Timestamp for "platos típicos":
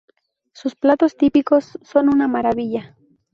0.73-1.77